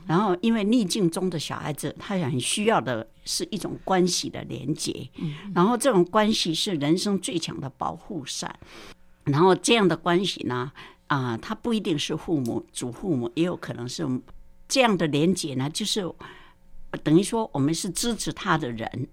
[0.06, 5.10] 然后，因为逆境中的小孩子，他很需要的是一种关系的连接。
[5.56, 8.54] 然后，这种关系是人生最强的保护伞。
[9.24, 10.72] 然后，这样的关系呢，
[11.14, 14.08] 啊、他不一定是父母、祖父母，也有可能是
[14.68, 16.10] 这样的连接呢，就是
[17.04, 19.08] 等于说我们是支持他的人。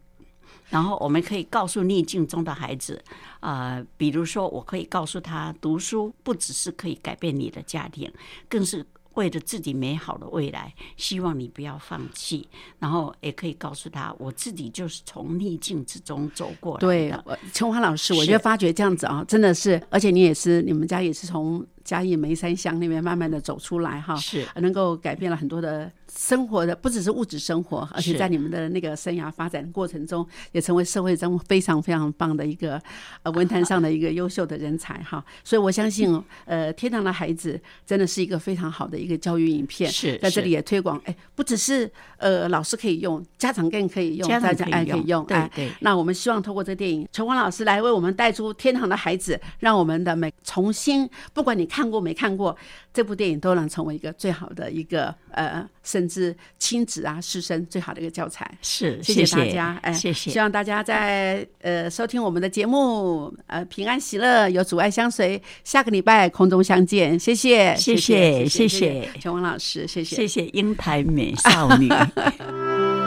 [0.69, 3.03] 然后我们可以告诉逆境中的孩子，
[3.41, 8.09] 啊，比如说，我可以告诉他，读书不只是可以改变你的家庭，
[8.49, 12.49] 更是为了自己美好的未来，希望你不要放弃。
[12.79, 24.47] 然后也可以告诉他，我自己就是从逆境之中走过来对的。，我春华老师，我就发觉这样子啊，真的是，而且你也是，你们家也是从嘉义梅山乡那边慢慢的走出来哈，是。
[24.61, 32.81] 能够改变了很多的生活的，不只是物质生活，而且在你们的那个生涯发展过程中，也成为社会中非常非常棒的一个
[33.25, 35.25] 呃文坛上的一个优秀的人才哈。
[35.43, 40.19] 所以我相信，呃，天堂的孩子真的是一个非常好的一个教育影片，是是。
[40.19, 45.73] 在这里也推广，哎，不只是呃老师可以用，家长更可以用，家长大家哎可以用对对。
[45.81, 52.57] 那我们希望通过这电影，陈光老师来为我们带出天堂的孩子，让我们的每重新，不管你看过没看过
[52.93, 58.51] 这部电影，都能成为一个最好的一个呃，甚至亲子啊师生最好的一个教材。
[58.63, 60.39] 是，谢谢大家，哎，谢谢希。
[60.39, 65.41] 望大家在呃收听我们的节目，呃平安喜乐，有阻碍相随。
[65.63, 71.89] 下个礼拜空中相见，谢谢，谢谢谢谢陈光老师，谢谢，谢谢英台美少女。